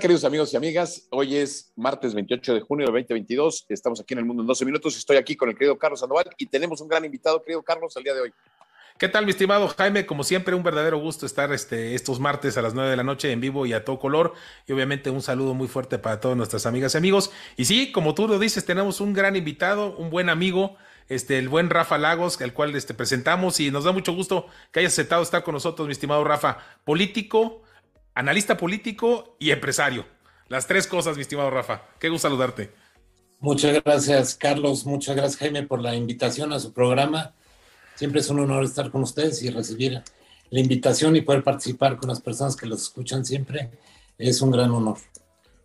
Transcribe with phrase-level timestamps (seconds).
[0.00, 1.06] queridos amigos y amigas?
[1.10, 3.66] Hoy es martes 28 de junio de 2022.
[3.68, 4.96] Estamos aquí en el mundo en 12 minutos.
[4.96, 8.04] Estoy aquí con el querido Carlos Sandoval y tenemos un gran invitado, querido Carlos, el
[8.04, 8.32] día de hoy.
[8.96, 10.06] ¿Qué tal, mi estimado Jaime?
[10.06, 13.30] Como siempre, un verdadero gusto estar este, estos martes a las 9 de la noche
[13.30, 14.32] en vivo y a todo color.
[14.66, 17.30] Y obviamente un saludo muy fuerte para todas nuestras amigas y amigos.
[17.58, 20.76] Y sí, como tú lo dices, tenemos un gran invitado, un buen amigo,
[21.10, 24.80] este, el buen Rafa Lagos, el cual este, presentamos y nos da mucho gusto que
[24.80, 26.56] hayas aceptado estar con nosotros, mi estimado Rafa.
[26.84, 27.62] Político,
[28.20, 30.04] analista político y empresario.
[30.48, 31.88] Las tres cosas, mi estimado Rafa.
[31.98, 32.70] Qué gusto saludarte.
[33.38, 34.84] Muchas gracias, Carlos.
[34.84, 37.32] Muchas gracias, Jaime, por la invitación a su programa.
[37.94, 40.02] Siempre es un honor estar con ustedes y recibir
[40.50, 43.70] la invitación y poder participar con las personas que los escuchan siempre.
[44.18, 44.98] Es un gran honor.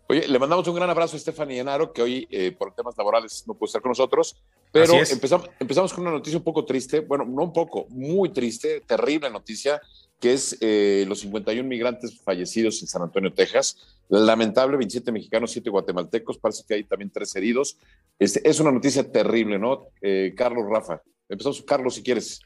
[0.08, 3.44] Oye, le mandamos un gran abrazo a Stephanie Enaro, que hoy eh, por temas laborales
[3.46, 4.34] no puede estar con nosotros,
[4.72, 8.80] pero empezamos, empezamos con una noticia un poco triste, bueno, no un poco, muy triste,
[8.80, 9.82] terrible noticia
[10.20, 13.76] que es eh, los 51 migrantes fallecidos en San Antonio, Texas.
[14.08, 17.76] Lamentable, 27 mexicanos, 7 guatemaltecos, parece que hay también tres heridos.
[18.18, 19.88] Este, es una noticia terrible, ¿no?
[20.00, 21.02] Eh, Carlos Rafa.
[21.28, 22.40] Empezamos, Carlos, si quieres.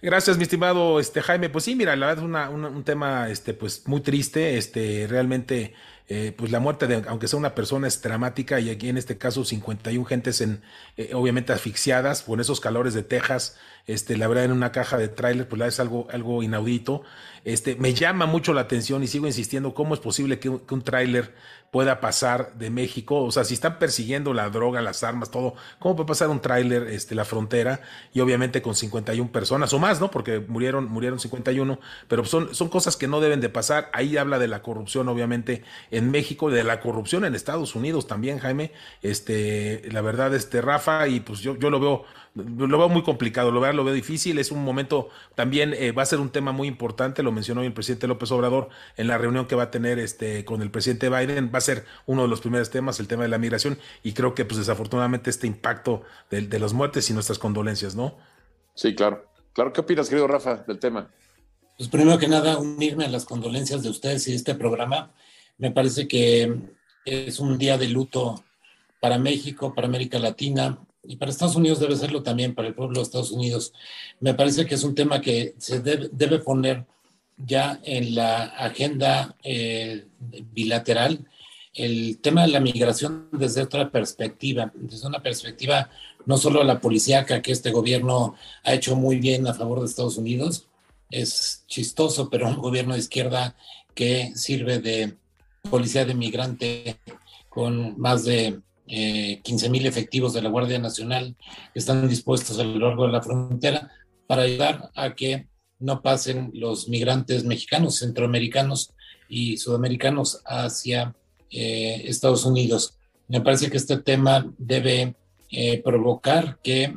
[0.00, 1.48] Gracias, mi estimado este, Jaime.
[1.48, 4.56] Pues sí, mira, la verdad es un tema este, pues, muy triste.
[4.56, 5.74] Este, realmente
[6.08, 9.18] eh, pues la muerte de, aunque sea una persona, es dramática y aquí en este
[9.18, 10.62] caso 51 gentes en,
[10.96, 15.08] eh, obviamente asfixiadas por esos calores de Texas, este, la verdad en una caja de
[15.08, 17.02] tráiler, pues es algo, algo inaudito.
[17.44, 20.74] Este, me llama mucho la atención y sigo insistiendo cómo es posible que un, que
[20.74, 21.34] un tráiler
[21.72, 25.96] pueda pasar de México, o sea, si están persiguiendo la droga, las armas, todo, ¿cómo
[25.96, 27.80] puede pasar un tráiler, este, la frontera?
[28.12, 30.10] Y obviamente con 51 personas o más, ¿no?
[30.10, 33.88] Porque murieron, murieron 51, pero son, son cosas que no deben de pasar.
[33.94, 38.38] Ahí habla de la corrupción, obviamente, en México, de la corrupción en Estados Unidos también,
[38.38, 38.72] Jaime.
[39.00, 42.04] Este, la verdad, este, Rafa, y pues yo, yo lo veo
[42.34, 46.02] lo veo muy complicado, lo veo, lo veo difícil, es un momento también eh, va
[46.02, 49.18] a ser un tema muy importante, lo mencionó hoy el presidente López Obrador en la
[49.18, 52.28] reunión que va a tener este con el presidente Biden, va a ser uno de
[52.28, 56.02] los primeros temas, el tema de la migración, y creo que pues desafortunadamente este impacto
[56.30, 58.16] de, de las muertes y nuestras condolencias, ¿no?
[58.74, 59.26] Sí, claro.
[59.52, 61.10] Claro, ¿qué opinas, querido Rafa, del tema?
[61.76, 65.12] Pues primero que nada, unirme a las condolencias de ustedes y este programa.
[65.58, 66.58] Me parece que
[67.04, 68.42] es un día de luto
[69.00, 72.96] para México, para América Latina, y para Estados Unidos debe serlo también, para el pueblo
[72.96, 73.72] de Estados Unidos.
[74.20, 76.86] Me parece que es un tema que se debe, poner
[77.36, 80.06] ya en la agenda eh,
[80.52, 81.26] bilateral
[81.74, 85.88] el tema de la migración desde otra perspectiva, desde una perspectiva
[86.26, 90.18] no solo la policíaca que este gobierno ha hecho muy bien a favor de Estados
[90.18, 90.66] Unidos,
[91.10, 93.56] es chistoso, pero un gobierno de izquierda
[93.94, 95.16] que sirve de
[95.68, 96.98] policía de migrante
[97.48, 101.36] con más de eh, 15 mil efectivos de la Guardia Nacional
[101.72, 103.90] que están dispuestos a lo largo de la frontera
[104.26, 105.46] para ayudar a que
[105.78, 108.92] no pasen los migrantes mexicanos, centroamericanos
[109.28, 111.14] y sudamericanos hacia
[111.50, 112.98] eh, Estados Unidos.
[113.28, 115.14] Me parece que este tema debe
[115.50, 116.96] eh, provocar que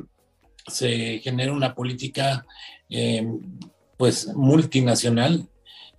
[0.66, 2.46] se genere una política
[2.88, 3.26] eh,
[3.96, 5.48] pues multinacional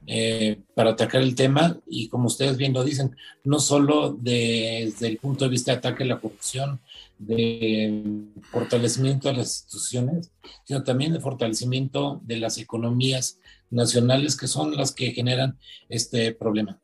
[0.09, 3.13] eh, para atacar el tema y como ustedes bien lo dicen,
[3.43, 6.79] no solo desde el punto de vista de ataque a la corrupción,
[7.19, 8.03] de
[8.43, 10.31] fortalecimiento de las instituciones,
[10.63, 15.57] sino también de fortalecimiento de las economías nacionales que son las que generan
[15.89, 16.79] este problema.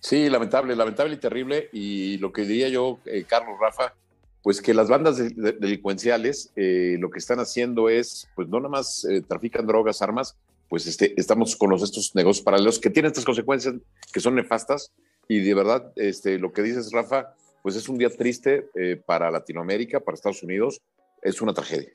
[0.00, 1.70] Sí, lamentable, lamentable y terrible.
[1.72, 3.94] Y lo que diría yo, eh, Carlos Rafa,
[4.42, 9.06] pues que las bandas delincuenciales eh, lo que están haciendo es, pues no nada más
[9.26, 10.36] trafican drogas, armas,
[10.68, 13.74] pues este, estamos con los, estos negocios paralelos que tienen estas consecuencias
[14.12, 14.92] que son nefastas
[15.28, 19.30] y de verdad este, lo que dices, Rafa, pues es un día triste eh, para
[19.30, 20.80] Latinoamérica, para Estados Unidos,
[21.22, 21.90] es una tragedia.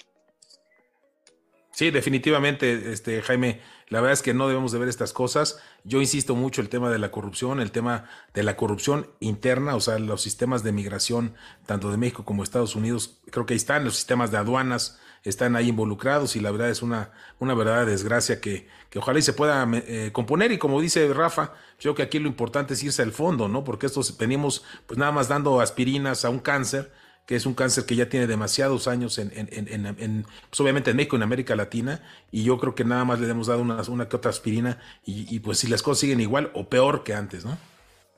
[1.74, 5.60] Sí, definitivamente, este, Jaime, la verdad es que no debemos de ver estas cosas.
[5.86, 9.80] Yo insisto mucho el tema de la corrupción, el tema de la corrupción interna, o
[9.80, 11.34] sea, los sistemas de migración,
[11.66, 15.00] tanto de México como de Estados Unidos, creo que ahí están, los sistemas de aduanas,
[15.24, 19.22] están ahí involucrados y la verdad es una, una verdadera desgracia que, que ojalá y
[19.22, 22.84] se pueda eh, componer y como dice Rafa, yo creo que aquí lo importante es
[22.84, 23.64] irse al fondo, ¿no?
[23.64, 26.92] Porque estos venimos pues nada más dando aspirinas a un cáncer,
[27.28, 30.92] que es un cáncer que ya tiene demasiados años en, en, en, en pues obviamente
[30.92, 32.02] en México, en América Latina,
[32.32, 35.34] y yo creo que nada más le hemos dado una, una que otra aspirina y,
[35.34, 37.58] y pues si las cosas siguen igual o peor que antes, ¿no?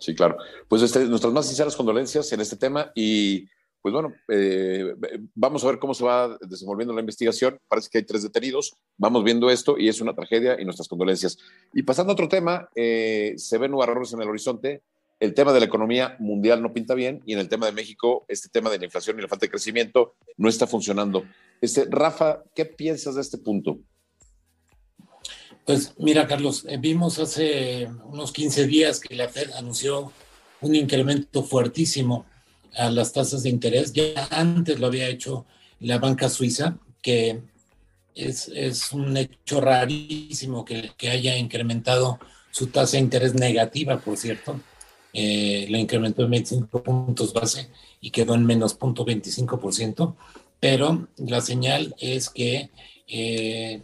[0.03, 0.37] Sí, claro.
[0.67, 3.47] Pues este, nuestras más sinceras condolencias en este tema y
[3.83, 4.95] pues bueno, eh,
[5.35, 7.59] vamos a ver cómo se va desenvolviendo la investigación.
[7.67, 8.77] Parece que hay tres detenidos.
[8.97, 11.37] Vamos viendo esto y es una tragedia y nuestras condolencias.
[11.73, 14.83] Y pasando a otro tema, eh, se ven nuevos en el horizonte.
[15.19, 18.23] El tema de la economía mundial no pinta bien y en el tema de México,
[18.29, 21.25] este tema de la inflación y la falta de crecimiento no está funcionando.
[21.59, 23.79] Este, Rafa, ¿qué piensas de este punto?
[25.65, 30.13] Pues mira, Carlos, eh, vimos hace unos 15 días que la Fed anunció
[30.61, 32.25] un incremento fuertísimo
[32.75, 33.93] a las tasas de interés.
[33.93, 35.45] Ya antes lo había hecho
[35.79, 37.41] la banca suiza, que
[38.15, 42.19] es, es un hecho rarísimo que, que, haya incrementado
[42.51, 44.59] su tasa de interés negativa, por cierto.
[45.13, 47.69] Eh, la incrementó en 25 puntos base
[48.01, 50.15] y quedó en menos 0.25%,
[50.59, 52.71] pero la señal es que
[53.07, 53.81] eh,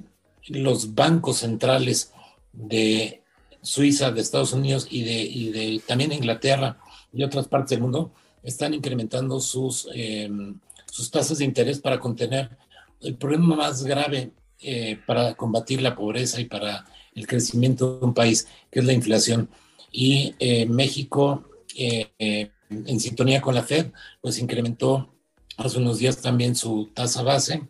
[0.47, 2.13] los bancos centrales
[2.51, 3.21] de
[3.61, 6.79] Suiza, de Estados Unidos y de, y de también Inglaterra
[7.13, 8.11] y otras partes del mundo
[8.43, 10.59] están incrementando sus, em,
[10.89, 12.57] sus tasas de interés para contener
[13.01, 14.31] el problema más grave
[14.61, 18.93] eh, para combatir la pobreza y para el crecimiento de un país, que es la
[18.93, 19.49] inflación.
[19.91, 21.45] Y eh, México,
[21.77, 23.91] eh, en sintonía con la Fed,
[24.21, 25.15] pues incrementó
[25.57, 27.67] hace unos días también su tasa base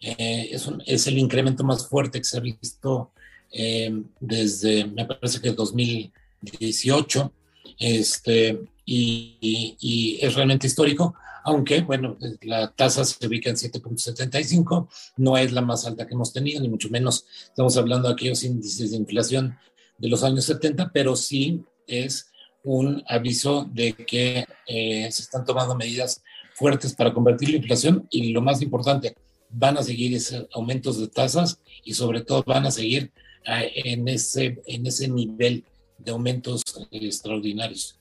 [0.00, 3.10] eh, es, es, el incremento más fuerte que se ha visto
[3.50, 3.90] eh,
[4.20, 7.32] desde, me parece que 2018,
[7.80, 11.14] este, y, es realmente histórico,
[11.44, 16.32] aunque, bueno, la tasa se ubica en 7.75, no es la más alta que hemos
[16.32, 19.56] tenido, ni mucho menos estamos hablando de aquellos índices de inflación
[19.98, 22.30] de los años 70, pero sí es
[22.64, 26.22] un aviso de que eh, se están tomando medidas
[26.54, 29.14] fuertes para convertir la inflación y lo más importante,
[29.50, 33.12] van a seguir esos aumentos de tasas y sobre todo van a seguir
[33.46, 35.64] eh, en, ese, en ese nivel
[35.98, 37.97] de aumentos extraordinarios.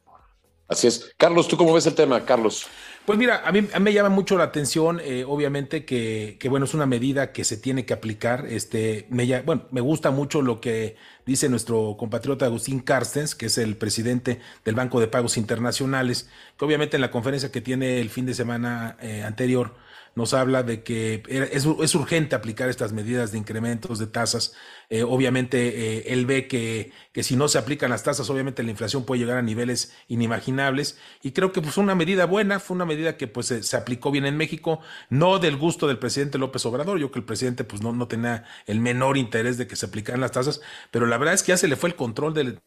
[0.68, 1.14] Así es.
[1.18, 2.68] Carlos, ¿tú cómo ves el tema, Carlos?
[3.06, 6.86] Pues mira, a mí, me llama mucho la atención, eh, obviamente, que, bueno, es una
[6.86, 8.46] medida que se tiene que aplicar.
[8.50, 13.58] Este, me, bueno, me gusta mucho lo que dice nuestro compatriota Agustín Carstens, que es
[13.58, 16.30] el presidente del Banco de Pagos Internacionales,
[16.60, 19.74] que obviamente en la conferencia que tiene el fin de semana eh, anterior,
[20.18, 24.56] nos habla de que es, urgente aplicar estas medidas de incrementos de tasas.
[24.90, 28.72] Eh, obviamente, eh, él ve que, que, si no se aplican las tasas, obviamente la
[28.72, 30.98] inflación puede llegar a niveles inimaginables.
[31.22, 34.10] Y creo que fue pues, una medida buena, fue una medida que pues se, aplicó
[34.10, 34.80] bien en México,
[35.12, 36.98] no del gusto del presidente López Obrador.
[36.98, 40.20] Yo que el presidente pues no, no tenía el menor interés de que se aplicaran
[40.20, 42.58] las tasas, pero la verdad es que ya se le fue el control de,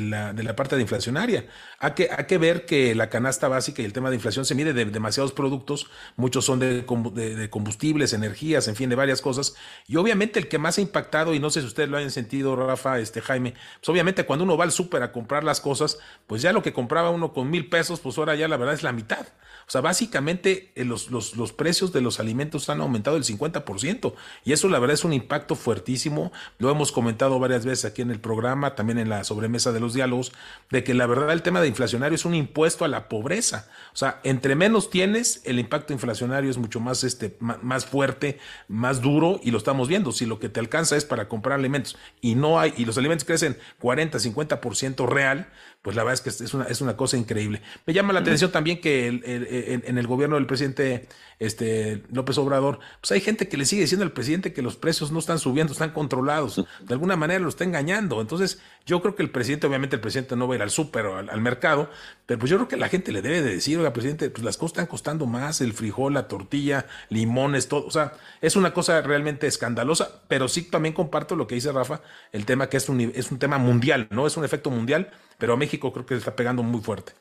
[0.00, 1.44] la, de la, parte de inflacionaria.
[1.80, 4.54] Hay que, hay que ver que la canasta básica y el tema de inflación se
[4.54, 9.54] mide de demasiados productos, muchos son de de, combustibles, energías, en fin, de varias cosas.
[9.86, 12.56] Y obviamente el que más ha impactado, y no sé si ustedes lo hayan sentido,
[12.56, 16.42] Rafa, este Jaime, pues obviamente cuando uno va al súper a comprar las cosas, pues
[16.42, 18.92] ya lo que compraba uno con mil pesos, pues ahora ya la verdad es la
[18.92, 19.26] mitad.
[19.68, 24.14] O sea, básicamente eh, los, los, los precios de los alimentos han aumentado el 50%.
[24.42, 26.32] Y eso la verdad es un impacto fuertísimo.
[26.58, 29.92] Lo hemos comentado varias veces aquí en el programa, también en la sobremesa de los
[29.92, 30.32] diálogos,
[30.70, 33.68] de que la verdad el tema de inflacionario es un impuesto a la pobreza.
[33.92, 38.38] O sea, entre menos tienes, el impacto inflacionario es mucho más, este, más fuerte,
[38.68, 40.12] más duro, y lo estamos viendo.
[40.12, 43.24] Si lo que te alcanza es para comprar alimentos y no hay, y los alimentos
[43.24, 45.48] crecen 40, 50% real,
[45.82, 47.62] pues la verdad es que es una, es una cosa increíble.
[47.86, 53.12] Me llama la atención también que en, el gobierno del presidente este, López Obrador, pues
[53.12, 55.90] hay gente que le sigue diciendo al presidente que los precios no están subiendo, están
[55.90, 56.64] controlados.
[56.80, 58.20] De alguna manera lo está engañando.
[58.20, 61.06] Entonces, yo creo que el presidente, obviamente el presidente no va a ir al súper
[61.06, 61.90] o al, mercado,
[62.26, 64.56] pero pues yo creo que la gente le debe de decir, oiga, presidente, pues las
[64.56, 67.86] cosas están costando más, el frijol, la tortilla, limones, todo.
[67.86, 72.02] O sea, es una cosa realmente escandalosa, pero sí también comparto lo que dice Rafa,
[72.32, 74.26] el tema que es un, es un tema mundial, ¿no?
[74.26, 77.12] Es un efecto mundial pero a México creo que se está pegando muy fuerte.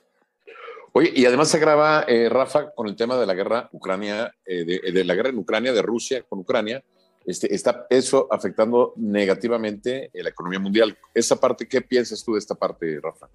[0.97, 4.65] Oye, y además se agrava, eh, Rafa, con el tema de la guerra Ucrania, eh,
[4.65, 6.83] de, la guerra en Ucrania, de Rusia con Ucrania,
[7.23, 10.97] este, está eso afectando negativamente la economía mundial.
[11.13, 13.29] Esa parte, ¿qué piensas tú de esta parte, Rafa?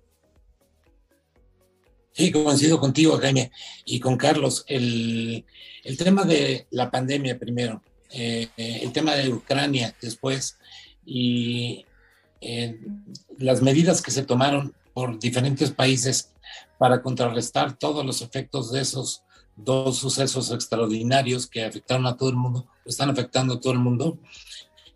[2.11, 3.53] Sí, coincido contigo, Jaime,
[3.85, 4.65] y con Carlos.
[4.67, 5.45] El,
[5.85, 10.59] el tema de la pandemia primero, eh, el tema de Ucrania después,
[11.07, 11.87] y
[12.41, 12.81] eh,
[13.39, 16.33] las medidas que se tomaron por diferentes países
[16.79, 19.23] para contrarrestar todos los efectos de esos
[19.57, 24.19] dos sucesos extraordinarios que afectaron a todo el mundo, están afectando a todo el mundo,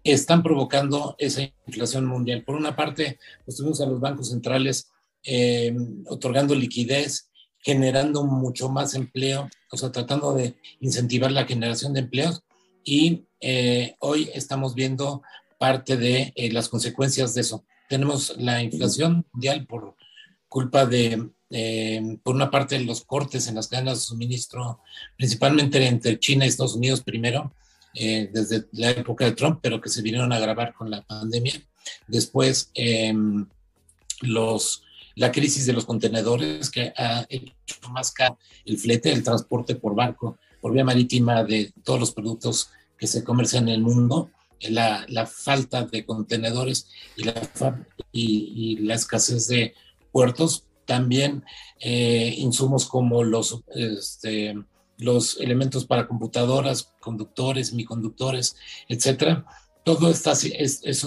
[0.03, 2.45] están provocando esa inflación mundial.
[2.45, 4.91] Por una parte, pues tuvimos a los bancos centrales
[5.25, 5.77] eh,
[6.07, 12.43] otorgando liquidez, generando mucho más empleo, o sea, tratando de incentivar la generación de empleos.
[12.85, 15.23] Y eh, hoy estamos viendo
[15.59, 17.65] parte de eh, las consecuencias de eso.
[17.89, 19.95] Tenemos la inflación mundial por
[20.49, 24.81] culpa de, eh, por una parte, los cortes en las cadenas de suministro,
[25.17, 27.53] principalmente entre China y Estados Unidos primero,
[27.95, 31.55] eh, desde la época de Trump, pero que se vinieron a agravar con la pandemia.
[32.07, 33.47] Después, em,
[34.21, 34.83] los,
[35.15, 39.95] la crisis de los contenedores, que ha hecho más caro el flete, el transporte por
[39.95, 45.27] barco, por vía marítima de todos los productos que se comercian en el mundo la,
[45.27, 49.75] falta de contenedores y la, escasez de
[50.13, 51.45] puertos, también
[51.81, 54.55] eh, insumos como los, este,
[54.99, 58.57] los elementos para computadoras, conductores, semiconductores,
[58.89, 59.47] etcétera.
[59.85, 60.33] Todo eso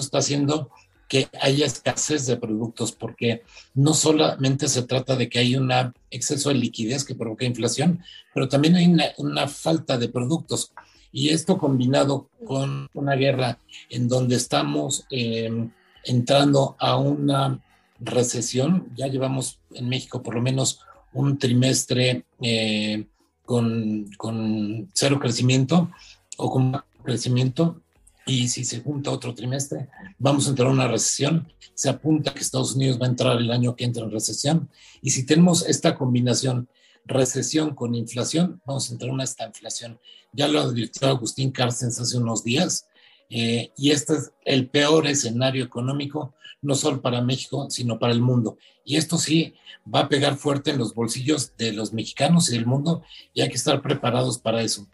[0.00, 0.70] está haciendo
[1.10, 3.42] que haya escasez de productos, porque
[3.74, 5.72] no solamente se trata de que hay un
[6.08, 8.00] exceso de liquidez que provoca inflación,
[8.32, 10.72] pero también hay una, falta de productos.
[11.12, 15.70] Y esto combinado con una guerra en donde estamos em,
[16.04, 17.60] entrando a una
[17.98, 20.80] recesión, ya llevamos en México por lo menos
[21.12, 23.06] un trimestre eh,
[23.44, 25.90] con, con, cero crecimiento
[26.36, 27.82] o con crecimiento,
[28.26, 29.88] y si se junta otro trimestre,
[30.18, 31.52] vamos a entrar en una recesión.
[31.74, 34.68] Se apunta que Estados Unidos va a entrar el año que entra en recesión.
[35.02, 36.68] Y si tenemos esta combinación,
[37.04, 39.98] recesión con inflación, vamos a entrar en una inflación.
[40.32, 42.86] Ya lo advirtió Agustín Carstens hace unos días.
[43.30, 48.20] Eh, y este es el peor escenario económico, no solo para México, sino para el
[48.20, 48.58] mundo.
[48.84, 49.54] Y esto sí
[49.92, 53.02] va a pegar fuerte en los bolsillos de los mexicanos y del mundo,
[53.32, 54.86] y hay que estar preparados para eso.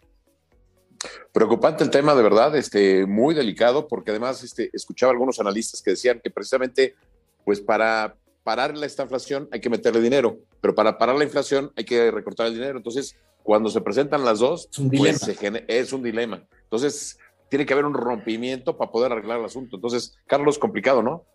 [1.31, 5.91] Preocupante el tema, de verdad, este, muy delicado, porque además este, escuchaba algunos analistas que
[5.91, 6.95] decían que precisamente,
[7.43, 8.15] pues para
[8.47, 12.47] parar esta inflación hay que meterle dinero, pero para parar la inflación hay que recortar
[12.47, 12.77] el dinero.
[12.77, 15.59] Entonces, cuando se presentan las dos, es un pues, dilema.
[15.67, 16.43] es un dilema.
[16.63, 19.75] Entonces, tiene que haber un rompimiento para poder arreglar el asunto.
[19.75, 21.25] Entonces, Carlos, complicado, ¿no?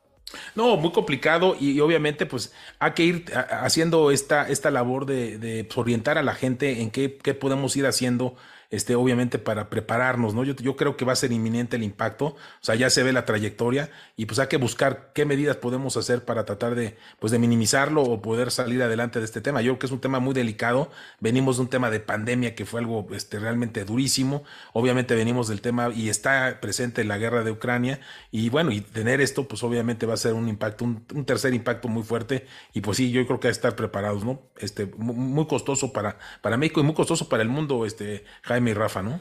[0.55, 5.69] No, muy complicado y, obviamente pues hay que ir haciendo esta, esta labor de, de
[5.77, 8.37] orientar a la gente en qué, qué podemos ir haciendo
[8.73, 10.45] este, obviamente para prepararnos, ¿no?
[10.45, 13.13] Yo, yo creo que va a ser inminente el impacto, o sea, ya se ve
[13.13, 17.33] la trayectoria y pues hay que buscar qué medidas podemos hacer para tratar de, pues
[17.33, 19.61] de minimizarlo o poder salir adelante de este tema.
[19.61, 22.65] Yo creo que es un tema muy delicado, venimos de un tema de pandemia que
[22.65, 27.51] fue algo este, realmente durísimo, obviamente venimos del tema y está presente la guerra de
[27.51, 28.01] Ucrania
[28.31, 31.89] y bueno, y tener esto pues obviamente va a ser un impacto, un, tercer impacto
[31.89, 34.41] muy fuerte y pues sí, yo creo que hay que estar preparados, ¿no?
[34.57, 38.73] Este, muy, costoso para, para México y muy costoso para el mundo, este, Jaime mi
[38.73, 39.21] Rafa, ¿no?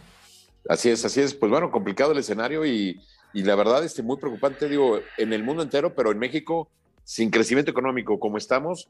[0.70, 1.34] Así es, así es.
[1.34, 3.02] Pues bueno, complicado el escenario y,
[3.34, 6.70] la verdad, este, muy preocupante, digo, en el mundo entero, pero en México,
[7.04, 8.90] sin crecimiento económico como estamos,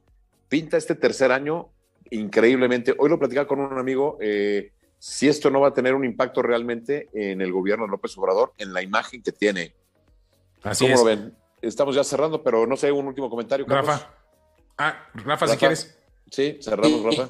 [0.50, 1.70] pinta este tercer año
[2.10, 2.94] increíblemente.
[2.98, 6.42] Hoy lo platicaba con un amigo, eh, si esto no va a tener un impacto
[6.42, 9.74] realmente en el gobierno de López Obrador, en la imagen que tiene.
[10.64, 11.36] Así ¿Cómo lo ven?
[11.62, 13.66] Estamos ya cerrando, pero no sé, un último comentario.
[13.68, 14.14] Rafa.
[14.78, 15.98] Ah, Rafa, si quieres.
[16.30, 17.30] Sí, cerramos, Rafa.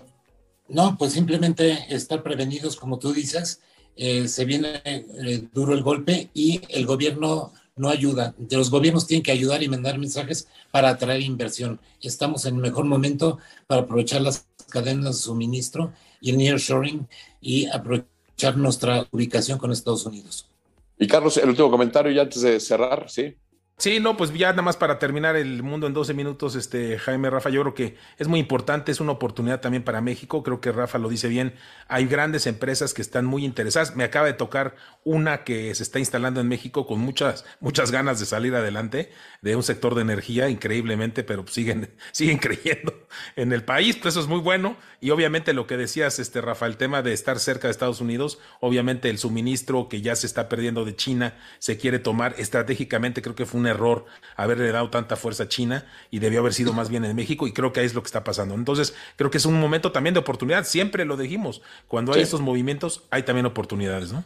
[0.72, 3.62] No, pues simplemente estar prevenidos, como tú dices.
[3.98, 8.34] Eh, se viene eh, duro el golpe y el gobierno no ayuda.
[8.50, 11.80] Los gobiernos tienen que ayudar y mandar mensajes para atraer inversión.
[12.02, 13.38] Estamos en el mejor momento
[13.68, 17.06] para aprovechar las cadenas de suministro y el nearshoring
[17.42, 20.50] y aprovechar nuestra ubicación con Estados Unidos.
[20.98, 23.36] Y Carlos, el último comentario ya antes de cerrar, ¿sí?
[23.82, 27.32] Sí, no, pues ya nada más para terminar el mundo en 12 minutos, este Jaime
[27.32, 30.72] Rafa, yo creo que es muy importante, es una oportunidad también para México, creo que
[30.72, 31.56] Rafa lo dice bien,
[31.88, 35.98] hay grandes empresas que están muy interesadas, me acaba de tocar una que se está
[35.98, 39.12] instalando en México con muchas muchas ganas de salir adelante
[39.42, 44.22] de un sector de energía increíblemente, pero siguen siguen creyendo en el país, pues eso
[44.22, 44.78] es muy bueno.
[45.00, 48.38] Y obviamente lo que decías este Rafa, el tema de estar cerca de Estados Unidos,
[48.60, 53.34] obviamente el suministro que ya se está perdiendo de China se quiere tomar estratégicamente, creo
[53.34, 56.90] que fue una error haberle dado tanta fuerza a China y debió haber sido más
[56.90, 58.54] bien en México y creo que ahí es lo que está pasando.
[58.56, 62.42] Entonces, creo que es un momento también de oportunidad, siempre lo dijimos, cuando hay estos
[62.42, 64.24] movimientos hay también oportunidades, ¿no?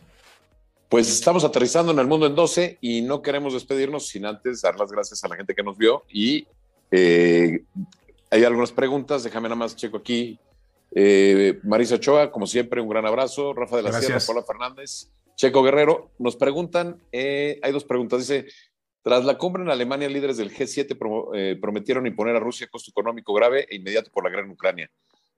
[0.89, 4.79] Pues estamos aterrizando en el mundo en 12 y no queremos despedirnos sin antes dar
[4.79, 6.47] las gracias a la gente que nos vio y
[6.91, 7.63] eh,
[8.29, 10.39] hay algunas preguntas, déjame nada más checo aquí.
[10.93, 13.53] Eh, Marisa Ochoa, como siempre, un gran abrazo.
[13.53, 18.45] Rafa de la Sierra, Paula Fernández, Checo Guerrero, nos preguntan, eh, hay dos preguntas, dice,
[19.05, 20.97] tras la cumbre en Alemania, líderes del G7
[21.35, 24.89] eh, prometieron imponer a Rusia costo económico grave e inmediato por la guerra en Ucrania.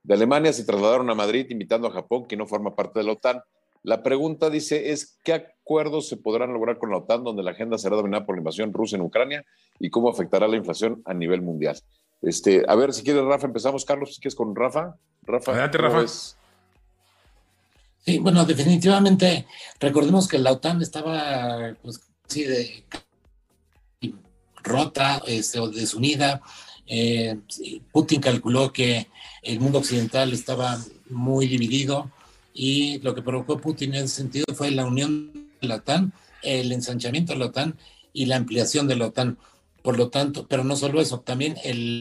[0.04, 3.12] De Alemania se trasladaron a Madrid invitando a Japón, que no forma parte de la
[3.12, 3.42] OTAN.
[3.84, 7.78] La pregunta dice es, ¿qué acuerdos se podrán lograr con la OTAN donde la agenda
[7.78, 9.44] será dominada por la invasión rusa en Ucrania
[9.80, 11.78] y cómo afectará la inflación a nivel mundial?
[12.22, 13.84] Este, a ver, si quieres, Rafa, empezamos.
[13.84, 14.96] Carlos, si quieres con Rafa.
[15.24, 16.08] Rafa, Adelante, Rafa.
[16.08, 16.38] Sí,
[18.20, 19.46] bueno, definitivamente,
[19.78, 22.86] recordemos que la OTAN estaba, pues, sí, de
[24.68, 26.42] rota este, o desunida.
[26.86, 27.38] Eh,
[27.92, 29.08] Putin calculó que
[29.42, 32.12] el mundo occidental estaba muy dividido
[32.54, 35.32] y lo que provocó Putin en ese sentido fue la unión
[35.62, 37.78] de la OTAN, el ensanchamiento de la OTAN
[38.14, 39.38] y la ampliación de la OTAN.
[39.84, 41.56] Por lo tanto, pero no solo eso, también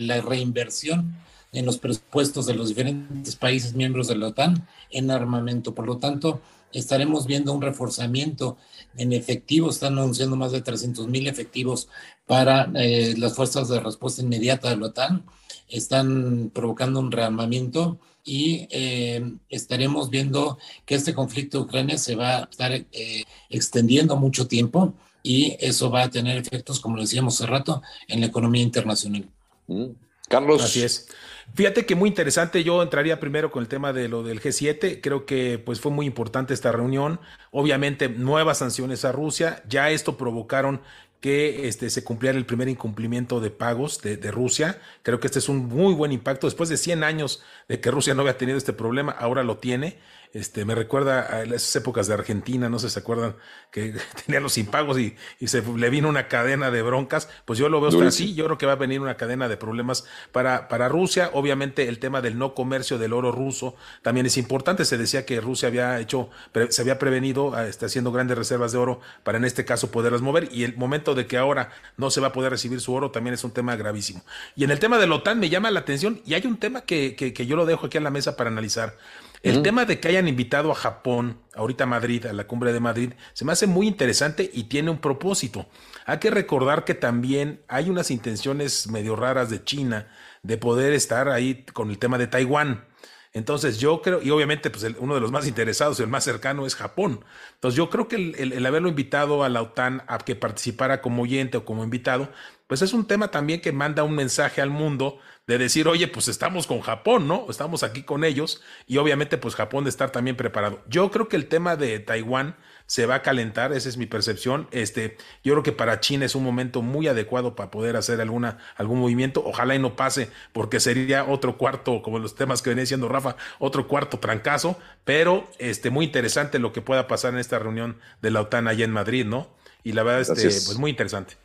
[0.06, 1.16] la reinversión
[1.52, 5.74] en los presupuestos de los diferentes países miembros de la OTAN en armamento.
[5.74, 6.40] Por lo tanto,
[6.78, 8.56] estaremos viendo un reforzamiento
[8.96, 11.88] en efectivo, están anunciando más de 300 mil efectivos
[12.26, 15.24] para eh, las fuerzas de respuesta inmediata de la OTAN,
[15.68, 22.38] están provocando un rearmamiento y eh, estaremos viendo que este conflicto de Ucrania se va
[22.38, 27.34] a estar eh, extendiendo mucho tiempo y eso va a tener efectos, como lo decíamos
[27.34, 29.28] hace rato, en la economía internacional.
[29.66, 29.90] Mm.
[30.28, 30.62] Carlos.
[30.62, 31.08] Así es.
[31.54, 35.24] Fíjate que muy interesante, yo entraría primero con el tema de lo del G7, creo
[35.24, 37.18] que pues fue muy importante esta reunión,
[37.50, 40.82] obviamente nuevas sanciones a Rusia, ya esto provocaron
[41.20, 44.80] que este, se cumpliera el primer incumplimiento de pagos de, de, Rusia.
[45.02, 46.46] Creo que este es un muy buen impacto.
[46.46, 49.98] Después de 100 años de que Rusia no había tenido este problema, ahora lo tiene.
[50.32, 53.36] Este, me recuerda a esas épocas de Argentina, no sé si se acuerdan,
[53.70, 53.94] que
[54.26, 57.28] tenía los impagos y, y, se le vino una cadena de broncas.
[57.44, 60.06] Pues yo lo veo así, yo creo que va a venir una cadena de problemas
[60.32, 61.30] para, para Rusia.
[61.32, 64.84] Obviamente el tema del no comercio del oro ruso también es importante.
[64.84, 66.30] Se decía que Rusia había hecho,
[66.68, 70.48] se había prevenido este, haciendo grandes reservas de oro para en este caso poderlas mover
[70.52, 73.34] y el momento de que ahora no se va a poder recibir su oro también
[73.34, 74.22] es un tema gravísimo.
[74.54, 76.82] Y en el tema de la OTAN me llama la atención y hay un tema
[76.82, 78.96] que, que, que yo lo dejo aquí en la mesa para analizar.
[79.46, 82.80] El tema de que hayan invitado a Japón, ahorita a Madrid, a la cumbre de
[82.80, 85.66] Madrid, se me hace muy interesante y tiene un propósito.
[86.04, 90.08] Hay que recordar que también hay unas intenciones medio raras de China
[90.42, 92.84] de poder estar ahí con el tema de Taiwán.
[93.32, 96.74] Entonces yo creo, y obviamente pues uno de los más interesados el más cercano es
[96.74, 97.22] Japón.
[97.54, 101.22] Entonces yo creo que el, el, haberlo invitado a la OTAN a que participara como
[101.22, 102.30] oyente o como invitado,
[102.66, 106.26] pues es un tema también que manda un mensaje al mundo de decir, oye, pues
[106.26, 107.46] estamos con Japón, ¿no?
[107.48, 110.82] Estamos aquí con ellos y obviamente pues Japón de estar también preparado.
[110.88, 114.66] Yo creo que el tema de Taiwán se va a calentar, esa es mi percepción.
[114.72, 118.58] Este, yo creo que para China es un momento muy adecuado para poder hacer alguna,
[118.76, 119.42] algún movimiento.
[119.44, 123.36] Ojalá y no pase, porque sería otro cuarto, como los temas que venía diciendo Rafa,
[123.60, 128.32] otro cuarto trancazo, pero este, muy interesante lo que pueda pasar en esta reunión de
[128.32, 129.54] la OTAN allá en Madrid, ¿no?
[129.84, 131.36] Y la verdad, este, pues muy interesante.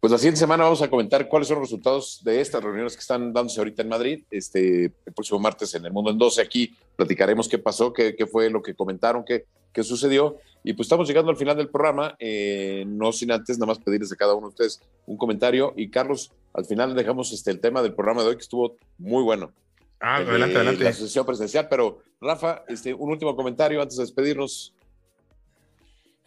[0.00, 3.00] Pues la siguiente semana vamos a comentar cuáles son los resultados de estas reuniones que
[3.00, 4.24] están dándose ahorita en Madrid.
[4.30, 8.24] Este, el próximo martes en El Mundo en 12 aquí platicaremos qué pasó, qué, qué
[8.24, 10.36] fue lo que comentaron, qué, qué, sucedió.
[10.62, 14.12] Y pues estamos llegando al final del programa, eh, no sin antes nada más pedirles
[14.12, 15.74] a cada uno de ustedes un comentario.
[15.76, 19.24] Y Carlos, al final dejamos este, el tema del programa de hoy que estuvo muy
[19.24, 19.52] bueno.
[19.98, 20.84] Ah, adelante, eh, adelante.
[20.84, 24.72] La sesión presencial, pero Rafa, este, un último comentario antes de despedirnos.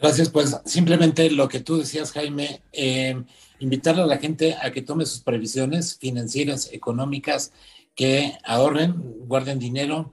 [0.02, 2.64] Gracias, pues simplemente lo que tú decías, Jaime.
[2.74, 3.24] Eh,
[3.60, 7.54] invitar a la gente a que tome sus previsiones financieras, económicas,
[7.94, 8.96] que ahorren,
[9.28, 10.12] guarden dinero,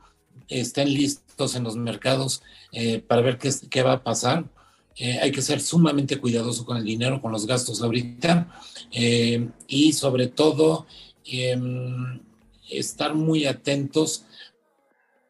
[0.48, 4.44] estén listos en los mercados eh, para ver qué, qué, va a pasar.
[4.94, 9.94] Eh, hay que ser sumamente cuidadoso con el dinero, con los gastos ahorita eh, y
[9.94, 10.86] sobre todo
[11.24, 12.20] em,
[12.68, 14.26] estar muy atentos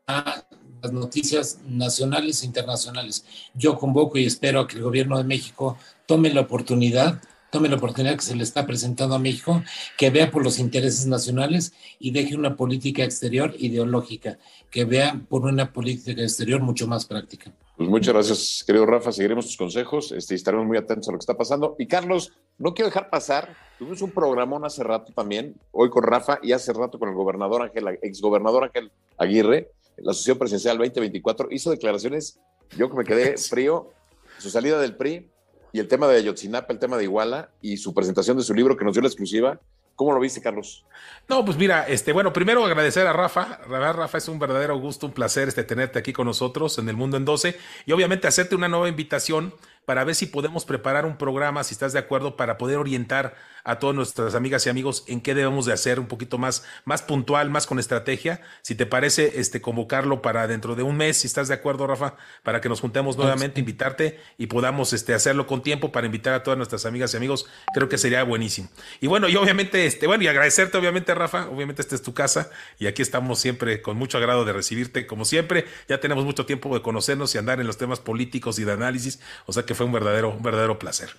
[0.07, 0.48] a
[0.83, 3.25] las noticias nacionales e internacionales.
[3.55, 8.15] Yo convoco y espero que el gobierno de México tome la oportunidad tome la oportunidad
[8.15, 9.63] que se le está presentando a México,
[9.97, 14.39] que vea por los intereses nacionales y deje una política exterior ideológica,
[14.71, 17.53] que vea por una política exterior mucho más práctica.
[17.77, 19.13] Pues muchas gracias, querido Rafa.
[19.13, 21.77] Seguiremos tus consejos este, estaremos muy atentos a lo que está pasando.
[21.79, 26.41] Y Carlos, no quiero dejar pasar, tuvimos un programón hace rato también, hoy con Rafa
[26.43, 29.71] y hace rato con el gobernador Ángel, exgobernador Ángel Aguirre,
[30.03, 32.41] la Asociación Presidencial 2024, hizo declaraciones,
[32.77, 33.91] yo que me quedé frío,
[34.39, 35.29] su salida del PRI,
[35.73, 38.77] y el tema de Ayotzinapa, el tema de Iguala y su presentación de su libro
[38.77, 39.61] que nos dio la exclusiva.
[39.95, 40.87] ¿Cómo lo viste, Carlos?
[41.29, 43.59] No, pues mira, este, bueno, primero agradecer a Rafa.
[43.67, 47.17] Rafa, es un verdadero gusto, un placer este, tenerte aquí con nosotros en el Mundo
[47.17, 49.53] en 12 y obviamente hacerte una nueva invitación
[49.89, 53.79] para ver si podemos preparar un programa, si estás de acuerdo, para poder orientar a
[53.79, 57.49] todas nuestras amigas y amigos en qué debemos de hacer un poquito más, más puntual,
[57.49, 58.43] más con estrategia.
[58.61, 62.17] Si te parece, este, convocarlo para dentro de un mes, si estás de acuerdo, Rafa,
[62.43, 66.43] para que nos juntemos nuevamente, invitarte y podamos este, hacerlo con tiempo para invitar a
[66.43, 67.47] todas nuestras amigas y amigos.
[67.73, 68.69] Creo que sería buenísimo.
[69.01, 72.51] Y bueno, y obviamente, este, bueno, y agradecerte, obviamente, Rafa, obviamente esta es tu casa
[72.79, 75.65] y aquí estamos siempre con mucho agrado de recibirte, como siempre.
[75.89, 79.21] Ya tenemos mucho tiempo de conocernos y andar en los temas políticos y de análisis,
[79.47, 81.11] o sea que fue un verdadero, un verdadero placer.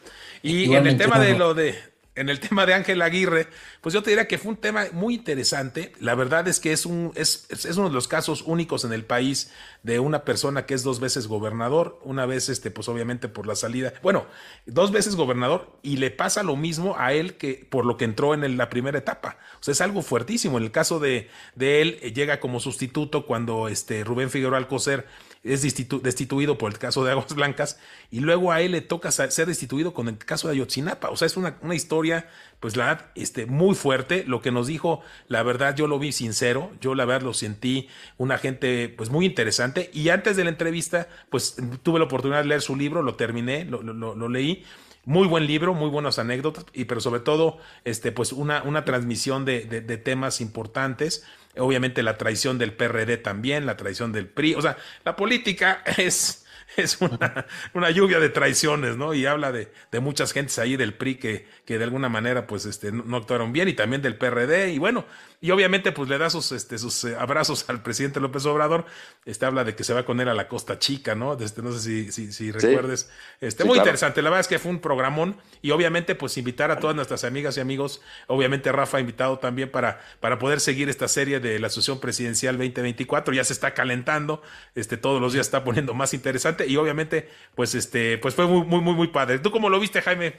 [0.43, 1.75] Y en el tema de lo de
[2.19, 3.47] en el tema de Ángel Aguirre,
[3.79, 5.93] pues yo te diría que fue un tema muy interesante.
[6.01, 9.05] La verdad es que es, un, es, es, uno de los casos únicos en el
[9.05, 13.47] país de una persona que es dos veces gobernador, una vez, este, pues obviamente por
[13.47, 14.25] la salida, bueno,
[14.65, 18.33] dos veces gobernador y le pasa lo mismo a él que por lo que entró
[18.33, 19.37] en la primera etapa.
[19.61, 20.57] O sea, es algo fuertísimo.
[20.57, 25.05] En el caso de, de él, eh, llega como sustituto cuando este, Rubén Figueroa Alcocer
[25.43, 27.79] es destituido por el caso de Aguas Blancas
[28.11, 31.09] y luego a él le toca ser destituido con el caso de Ayotzinapa.
[31.09, 34.25] O sea, es una, historia, pues la verdad, este, muy fuerte.
[34.27, 37.87] Lo que nos dijo, la verdad, yo lo vi sincero, yo la verdad lo sentí
[38.17, 42.49] una gente pues muy interesante y antes de la entrevista, pues tuve la oportunidad de
[42.49, 44.65] leer su libro, lo terminé, lo, lo leí
[45.05, 49.43] muy buen libro, muy buenas anécdotas, y, pero sobre todo, este, pues una, una transmisión
[49.43, 51.23] de, de, temas importantes.
[51.59, 54.55] Obviamente la traición del PRD también, la traición del PRI.
[54.55, 56.38] O sea, la política es,
[56.77, 59.13] es una, una, lluvia de traiciones, ¿no?
[59.13, 62.65] Y habla de, de, muchas gentes ahí del PRI que, que de alguna manera, pues,
[62.65, 64.71] este, no, actuaron bien y también del PRD.
[64.71, 65.05] Y bueno,
[65.41, 68.85] y obviamente, pues, le da sus, este, sus eh, abrazos al presidente López Obrador.
[69.25, 71.33] Este habla de que se va con él a la Costa Chica, ¿no?
[71.33, 73.09] Este, no sé si, si, si recuerdes.
[73.41, 74.21] Este, muy interesante.
[74.21, 77.57] La verdad es que fue un programón y obviamente, pues, invitar a todas nuestras amigas
[77.57, 78.01] y amigos.
[78.27, 82.57] Obviamente, Rafa ha invitado también para, para poder seguir esta serie de la Asociación Presidencial
[82.57, 83.33] 2024.
[83.33, 84.41] Ya se está calentando.
[84.75, 88.65] Este, todos los días está poniendo más interesante y obviamente, pues este, pues fue muy,
[88.65, 89.39] muy, muy, muy padre.
[89.39, 90.33] ¿Tú cómo lo viste, Jaime?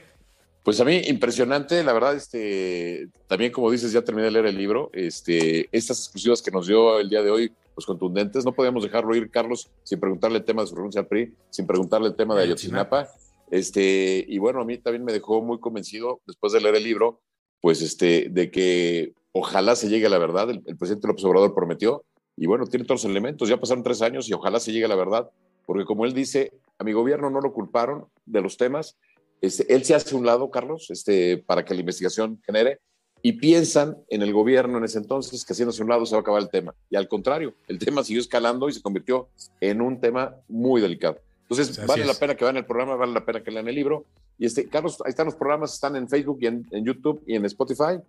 [0.63, 4.57] Pues a mí impresionante, la verdad, este, también como dices, ya terminé de leer el
[4.57, 8.83] libro, este, estas exclusivas que nos dio el día de hoy, pues contundentes, no podíamos
[8.83, 12.15] dejarlo ir, Carlos, sin preguntarle el tema de su renuncia al PRI, sin preguntarle el
[12.15, 13.09] tema de Ayotzinapa,
[13.49, 17.21] este, y bueno, a mí también me dejó muy convencido, después de leer el libro,
[17.59, 21.55] pues este, de que ojalá se llegue a la verdad, el, el presidente López Obrador
[21.55, 22.03] prometió,
[22.37, 24.89] y bueno, tiene todos los elementos, ya pasaron tres años y ojalá se llegue a
[24.89, 25.31] la verdad,
[25.65, 28.97] porque como él dice, a mi gobierno no lo culparon de los temas,
[29.41, 32.79] este, él se hace un lado, Carlos, este, para que la investigación genere,
[33.23, 36.21] y piensan en el gobierno en ese entonces que haciéndose un lado se va a
[36.21, 36.73] acabar el tema.
[36.89, 41.19] Y al contrario, el tema siguió escalando y se convirtió en un tema muy delicado.
[41.43, 44.05] Entonces, vale la pena que vean el programa, vale la pena que lean el libro.
[44.37, 47.45] Y este, Carlos, ahí están los programas, están en Facebook y en, YouTube y en
[47.45, 47.99] Spotify.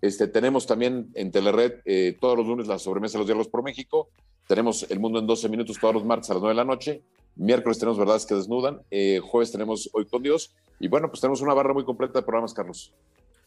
[0.00, 3.62] Este, tenemos también en Telered eh, todos los lunes la sobremesa de los diálogos por
[3.62, 4.08] México.
[4.52, 7.02] Tenemos El Mundo en 12 minutos todos los martes a las 9 de la noche.
[7.36, 8.82] Miércoles tenemos Verdades que Desnudan.
[8.90, 10.54] Eh, jueves tenemos Hoy con Dios.
[10.78, 12.92] Y bueno, pues tenemos una barra muy completa de programas, Carlos.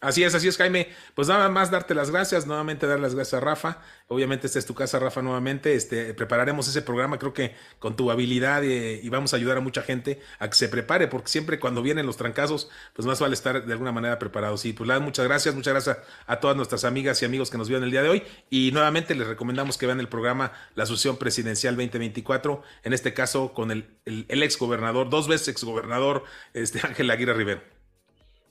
[0.05, 0.89] Así es, así es, Jaime.
[1.15, 3.81] Pues nada más darte las gracias, nuevamente dar las gracias a Rafa.
[4.07, 5.73] Obviamente esta es tu casa, Rafa, nuevamente.
[5.73, 9.61] Este, prepararemos ese programa, creo que con tu habilidad eh, y vamos a ayudar a
[9.61, 13.33] mucha gente a que se prepare, porque siempre cuando vienen los trancazos, pues más vale
[13.33, 14.63] estar de alguna manera preparados.
[14.65, 17.83] Y pues muchas gracias, muchas gracias a todas nuestras amigas y amigos que nos vieron
[17.83, 18.23] el día de hoy.
[18.51, 23.55] Y nuevamente les recomendamos que vean el programa La Asociación Presidencial 2024, en este caso
[23.55, 27.74] con el, el, ex gobernador, dos veces ex gobernador, este, Ángel Aguirre Rivero.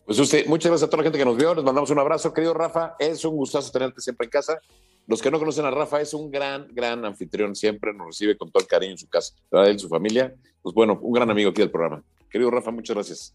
[0.07, 1.55] Pues usted, muchas gracias a toda la gente que nos vio.
[1.55, 2.95] Les mandamos un abrazo, querido Rafa.
[2.99, 4.59] Es un gustazo tenerte siempre en casa.
[5.07, 7.55] Los que no conocen a Rafa, es un gran, gran anfitrión.
[7.55, 10.35] Siempre nos recibe con todo el cariño en su casa, él y su familia.
[10.63, 12.03] Pues bueno, un gran amigo aquí del programa.
[12.31, 13.35] Querido Rafa, muchas gracias.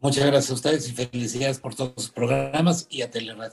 [0.00, 3.52] Muchas gracias a ustedes y felicidades por todos los programas y a Telered.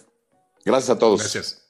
[0.65, 1.21] Gracias a todos.
[1.21, 1.60] Gracias.